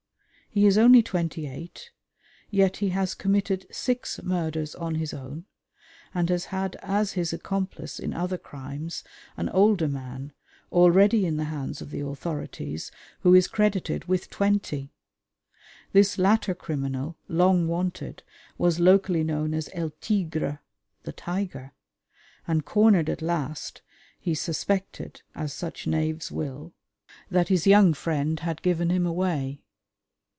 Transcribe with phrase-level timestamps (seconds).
[0.53, 1.91] He is only twenty eight,
[2.49, 5.45] yet he has committed six murders "on his own,"
[6.13, 9.01] and has had as his accomplice in other crimes
[9.37, 10.33] an older man,
[10.69, 12.91] already in the hands of the authorities,
[13.21, 14.91] who is credited with twenty!
[15.93, 18.21] This latter criminal, long "wanted,"
[18.57, 20.59] was locally known as El Tigre
[21.03, 21.71] (The Tiger),
[22.45, 23.81] and, cornered at last,
[24.19, 26.73] he suspected, as such knaves will,
[27.29, 29.61] that his young friend had given him away.